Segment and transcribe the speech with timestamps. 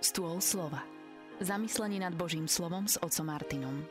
[0.00, 0.80] Stôl slova.
[1.44, 3.84] Zamyslenie nad Božím slovom s otcom Martinom.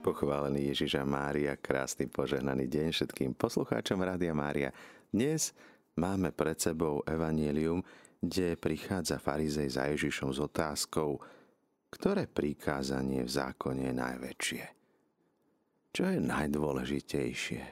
[0.00, 4.72] Pochválený Ježiša Mária, krásny požehnaný deň všetkým poslucháčom Rádia Mária.
[5.12, 5.52] Dnes
[6.00, 7.84] máme pred sebou evanielium,
[8.24, 11.20] kde prichádza farizej za Ježišom s otázkou,
[11.92, 14.64] ktoré prikázanie v zákone je najväčšie?
[15.92, 17.62] Čo je najdôležitejšie?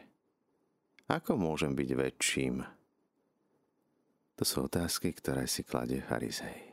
[1.09, 2.61] Ako môžem byť väčším?
[4.37, 6.72] To sú otázky, ktoré si kladie farizej.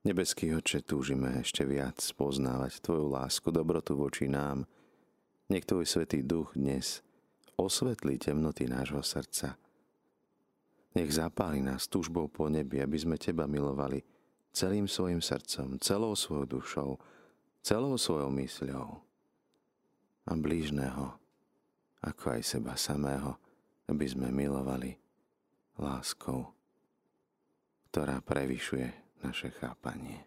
[0.00, 4.64] Nebeský oče, túžime ešte viac poznávať Tvoju lásku, dobrotu voči nám.
[5.52, 7.04] Nech Tvoj Svetý Duch dnes
[7.60, 9.60] osvetlí temnoty nášho srdca.
[10.96, 14.00] Nech zapáli nás túžbou po nebi, aby sme Teba milovali
[14.56, 16.90] celým svojim srdcom, celou svojou dušou,
[17.60, 19.04] celou svojou mysľou
[20.24, 21.12] a blížneho,
[22.00, 23.36] ako aj seba samého,
[23.84, 24.96] aby sme milovali
[25.76, 26.56] láskou,
[27.92, 30.24] ktorá prevyšuje naše chápanie.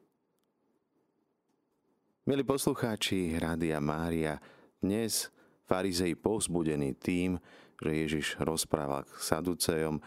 [2.23, 4.39] Milí poslucháči Rádia Mária,
[4.79, 5.27] dnes
[5.67, 7.35] farizej povzbudený tým,
[7.81, 9.99] že Ježiš rozprával k Saducejom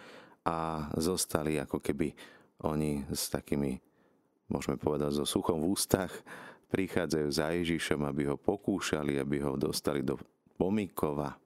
[0.47, 2.17] a zostali ako keby
[2.65, 3.77] oni s takými,
[4.49, 6.15] môžeme povedať, so suchom v ústach,
[6.73, 10.17] prichádzajú za Ježišom, aby ho pokúšali, aby ho dostali do
[10.57, 11.37] pomikova.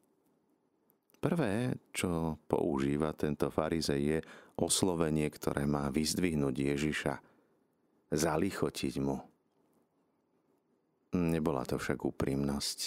[1.20, 4.19] Prvé, čo používa tento farizej, je
[4.54, 7.14] oslovenie, ktoré má vyzdvihnúť Ježiša–
[8.11, 9.19] zalichotiť mu.
[11.11, 12.78] Nebola to však úprimnosť.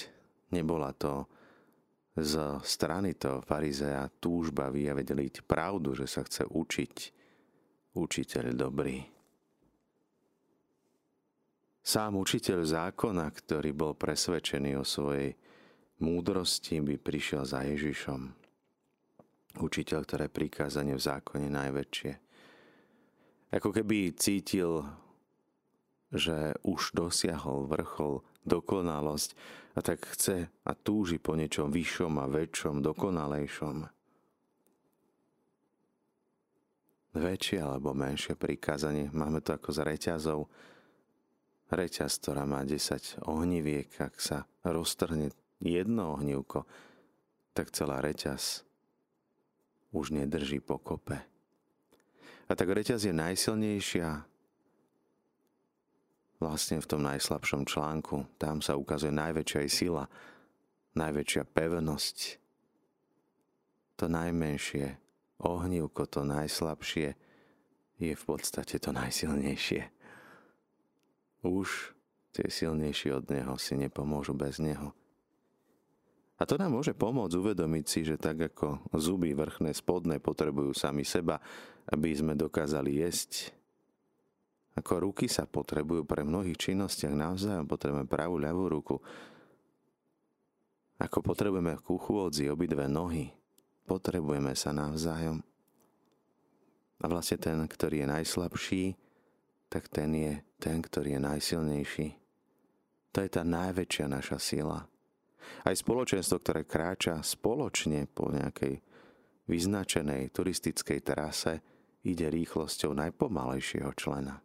[0.55, 1.27] Nebola to
[2.13, 6.95] z strany toho farizea túžba vyjavediť pravdu, že sa chce učiť
[7.97, 9.01] učiteľ dobrý.
[11.83, 15.35] Sám učiteľ zákona, ktorý bol presvedčený o svojej
[15.99, 18.31] múdrosti, by prišiel za Ježišom.
[19.59, 22.11] Učiteľ, ktoré prikázanie v zákone najväčšie.
[23.51, 25.02] Ako keby cítil
[26.13, 29.33] že už dosiahol vrchol, dokonalosť
[29.73, 33.89] a tak chce a túži po niečom vyššom a väčšom, dokonalejšom.
[37.13, 40.39] Väčšie alebo menšie prikázanie, máme to ako z reťazov.
[41.73, 46.69] Reťaz, ktorá má 10 ohniviek, ak sa roztrhne jedno ohnívko,
[47.57, 48.65] tak celá reťaz
[49.93, 51.21] už nedrží pokope.
[52.49, 54.32] A tak reťaz je najsilnejšia
[56.43, 58.27] vlastne v tom najslabšom článku.
[58.35, 60.03] Tam sa ukazuje najväčšia sila,
[60.99, 62.17] najväčšia pevnosť.
[64.03, 64.99] To najmenšie,
[65.39, 67.15] ohnívko, to najslabšie,
[68.03, 69.87] je v podstate to najsilnejšie.
[71.47, 71.95] Už
[72.35, 74.91] tie silnejšie od neho si nepomôžu bez neho.
[76.41, 81.07] A to nám môže pomôcť uvedomiť si, že tak ako zuby vrchné spodné potrebujú sami
[81.07, 81.39] seba,
[81.87, 83.53] aby sme dokázali jesť,
[84.73, 88.95] ako ruky sa potrebujú pre mnohých činnostiach navzájom, potrebujeme pravú ľavú ruku.
[90.97, 93.29] Ako potrebujeme ku chôdzi obidve nohy,
[93.85, 95.45] potrebujeme sa navzájom.
[97.03, 98.83] A vlastne ten, ktorý je najslabší,
[99.69, 102.07] tak ten je ten, ktorý je najsilnejší.
[103.13, 104.89] To je tá najväčšia naša sila.
[105.67, 108.79] Aj spoločenstvo, ktoré kráča spoločne po nejakej
[109.45, 111.59] vyznačenej turistickej trase,
[112.07, 114.39] ide rýchlosťou najpomalejšieho člena.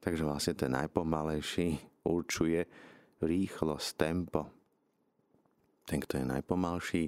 [0.00, 2.64] Takže vlastne ten najpomalejší určuje
[3.20, 4.48] rýchlosť, tempo.
[5.84, 7.02] Ten, kto je najpomalší,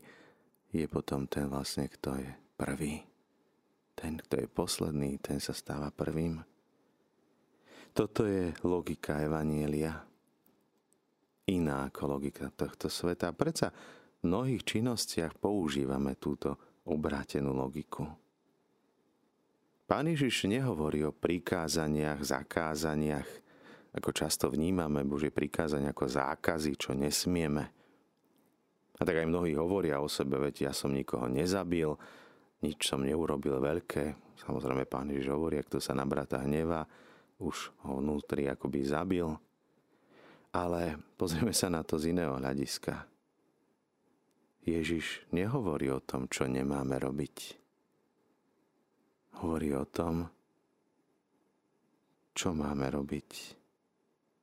[0.72, 3.00] je potom ten vlastne, kto je prvý.
[3.96, 6.40] Ten, kto je posledný, ten sa stáva prvým.
[7.92, 10.00] Toto je logika Evanielia.
[11.52, 13.36] Iná ako logika tohto sveta.
[13.36, 13.68] Predsa
[14.20, 16.56] v mnohých činnostiach používame túto
[16.88, 18.21] obrátenú logiku.
[19.92, 23.28] Pán Ježiš nehovorí o prikázaniach, zakázaniach,
[23.92, 27.68] ako často vnímame Božie prikázania ako zákazy, čo nesmieme.
[28.96, 31.92] A tak aj mnohí hovoria o sebe, veď ja som nikoho nezabil,
[32.64, 34.16] nič som neurobil veľké.
[34.40, 36.88] Samozrejme, pán Ježiš hovorí, ak to sa na brata hneva,
[37.36, 39.28] už ho vnútri akoby zabil.
[40.56, 42.96] Ale pozrieme sa na to z iného hľadiska.
[44.64, 47.60] Ježiš nehovorí o tom, čo nemáme robiť
[49.40, 50.28] hovorí o tom,
[52.32, 53.30] čo máme robiť.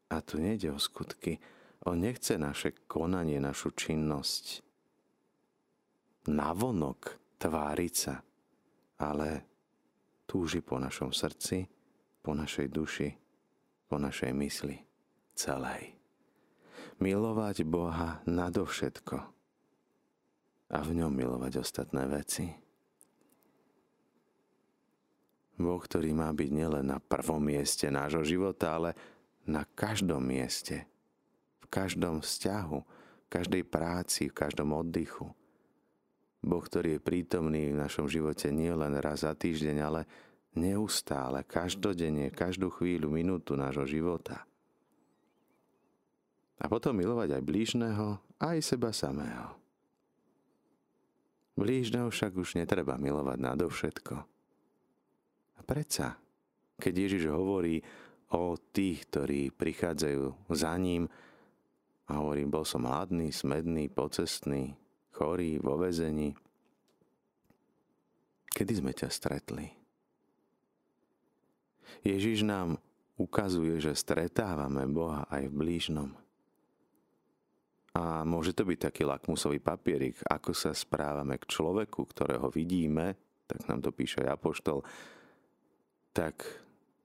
[0.10, 1.38] A tu nejde o skutky.
[1.86, 4.66] On nechce naše konanie, našu činnosť
[6.30, 8.22] navonok tváriť sa,
[9.02, 9.30] ale
[10.30, 11.66] túži po našom srdci,
[12.22, 13.10] po našej duši,
[13.90, 14.78] po našej mysli
[15.34, 15.96] celej.
[17.00, 19.18] Milovať Boha nadovšetko
[20.70, 22.69] a v ňom milovať ostatné veci.
[25.60, 28.96] Boh, ktorý má byť nielen na prvom mieste nášho života, ale
[29.44, 30.88] na každom mieste,
[31.60, 35.28] v každom vzťahu, v každej práci, v každom oddychu.
[36.40, 40.08] Boh, ktorý je prítomný v našom živote nie len raz za týždeň, ale
[40.56, 44.48] neustále, každodenne, každú chvíľu, minútu nášho života.
[46.60, 48.08] A potom milovať aj blížneho,
[48.40, 49.60] aj seba samého.
[51.60, 54.39] Blížneho však už netreba milovať nadovšetko.
[55.60, 56.16] A predsa,
[56.80, 57.84] keď Ježiš hovorí
[58.32, 61.12] o tých, ktorí prichádzajú za ním,
[62.10, 64.74] a hovorí, bol som hladný, smedný, pocestný,
[65.14, 66.34] chorý, vo vezení.
[68.50, 69.70] Kedy sme ťa stretli?
[72.02, 72.82] Ježiš nám
[73.14, 76.10] ukazuje, že stretávame Boha aj v blížnom.
[77.94, 83.66] A môže to byť taký lakmusový papierik, ako sa správame k človeku, ktorého vidíme, tak
[83.70, 84.82] nám to píše aj Apoštol,
[86.14, 86.42] tak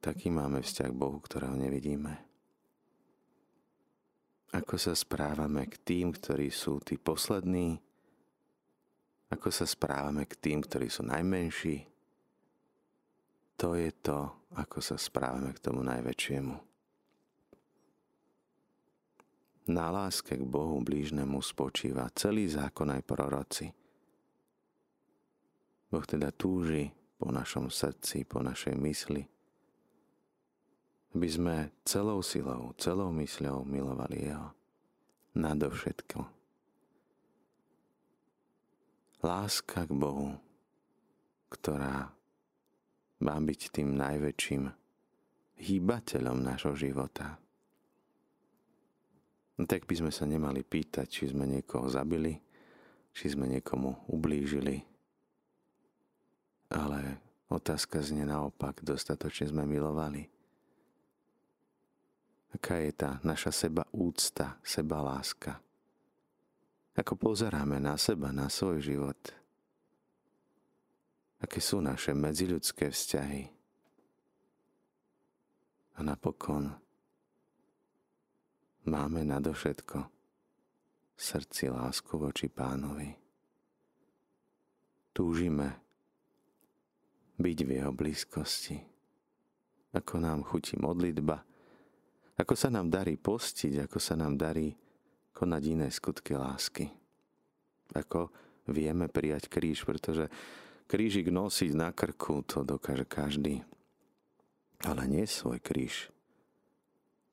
[0.00, 2.20] taký máme vzťah k Bohu, ktorého nevidíme.
[4.54, 7.80] Ako sa správame k tým, ktorí sú tí poslední,
[9.34, 11.90] ako sa správame k tým, ktorí sú najmenší,
[13.58, 16.54] to je to, ako sa správame k tomu najväčšiemu.
[19.64, 23.66] Na láske k Bohu blížnemu spočíva celý zákon aj proroci.
[25.88, 29.22] Boh teda túži po našom srdci, po našej mysli,
[31.14, 34.50] aby sme celou silou, celou mysľou milovali Jeho
[35.34, 36.20] nadovšetko.
[39.24, 40.36] Láska k Bohu,
[41.48, 42.12] ktorá
[43.24, 44.68] má byť tým najväčším
[45.54, 47.38] hýbateľom nášho života.
[49.54, 52.34] No tak by sme sa nemali pýtať, či sme niekoho zabili,
[53.14, 54.82] či sme niekomu ublížili.
[56.72, 57.20] Ale
[57.52, 60.30] otázka znie naopak, dostatočne sme milovali.
[62.54, 65.58] Aká je tá naša seba úcta, seba láska?
[66.94, 69.18] Ako pozeráme na seba, na svoj život?
[71.42, 73.42] Aké sú naše medziľudské vzťahy?
[75.94, 76.70] A napokon,
[78.86, 80.14] máme nadovšetko
[81.14, 83.10] srdci lásku voči pánovi.
[85.14, 85.83] Túžime
[87.40, 88.78] byť v jeho blízkosti.
[89.94, 91.42] Ako nám chutí modlitba,
[92.34, 94.74] ako sa nám darí postiť, ako sa nám darí
[95.30, 96.90] konať iné skutky lásky.
[97.94, 98.30] Ako
[98.66, 100.26] vieme prijať kríž, pretože
[100.90, 103.62] krížik nosiť na krku to dokáže každý.
[104.82, 106.14] Ale nie svoj kríž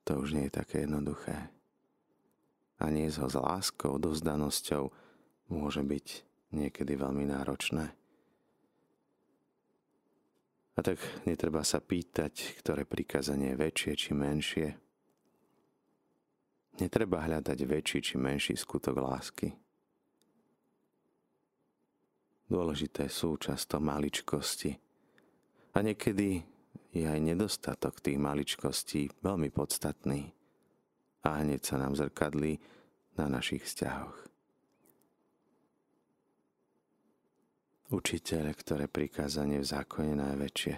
[0.02, 1.50] to už nie je také jednoduché.
[2.82, 4.90] A nie ho s láskou, dozdanosťou
[5.54, 6.06] môže byť
[6.50, 7.94] niekedy veľmi náročné.
[10.72, 10.96] A tak
[11.28, 14.68] netreba sa pýtať, ktoré prikázanie je väčšie či menšie.
[16.80, 19.52] Netreba hľadať väčší či menší skutok lásky.
[22.48, 24.72] Dôležité sú často maličkosti.
[25.72, 26.40] A niekedy
[26.92, 30.32] je aj nedostatok tých maličkostí veľmi podstatný
[31.24, 32.60] a hneď sa nám zrkadlí
[33.16, 34.31] na našich vzťahoch.
[37.92, 40.74] Učiteľ, ktoré prikázanie v zákone najväčšie.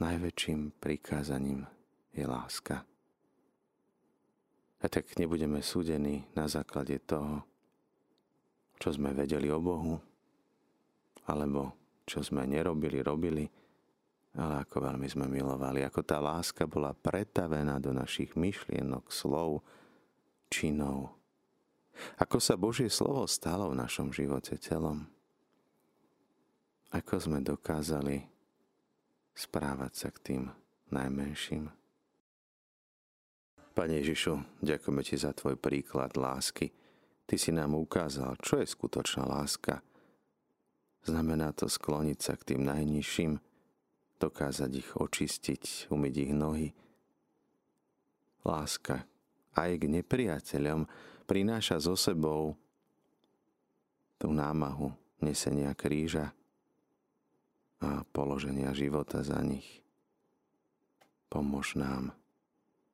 [0.00, 1.68] Najväčším prikázaním
[2.16, 2.88] je láska.
[4.80, 7.44] A tak nebudeme súdení na základe toho,
[8.80, 10.00] čo sme vedeli o Bohu,
[11.28, 11.76] alebo
[12.08, 13.44] čo sme nerobili, robili,
[14.40, 19.60] ale ako veľmi sme milovali, ako tá láska bola pretavená do našich myšlienok, slov,
[20.48, 21.15] činov.
[22.20, 25.08] Ako sa Božie slovo stalo v našom živote telom.
[26.92, 28.24] Ako sme dokázali
[29.36, 30.42] správať sa k tým
[30.92, 31.68] najmenším.
[33.76, 36.72] Pane Ježišu, ďakujeme Ti za Tvoj príklad lásky.
[37.28, 39.80] Ty si nám ukázal, čo je skutočná láska–
[41.06, 43.38] Znamená to skloniť sa k tým najnižším,
[44.18, 46.68] dokázať ich očistiť, umyť ich nohy.
[48.42, 49.06] Láska
[49.54, 50.82] aj k nepriateľom
[51.26, 52.54] prináša so sebou
[54.16, 56.32] tú námahu nesenia kríža
[57.82, 59.84] a položenia života za nich.
[61.28, 62.14] Pomôž nám,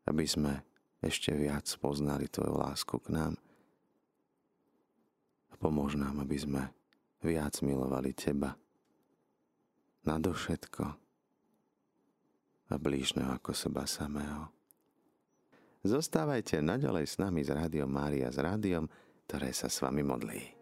[0.09, 0.65] aby sme
[1.05, 3.35] ešte viac poznali Tvoju lásku k nám
[5.53, 6.63] a pomôž nám, aby sme
[7.23, 8.59] viac milovali teba.
[10.03, 10.85] Nadovšetko
[12.73, 14.62] a blížneho ako seba samého.
[15.83, 18.87] Zostávajte naďalej s nami z Rádiom Mária, s rádiom,
[19.27, 20.62] ktoré sa s vami modlí.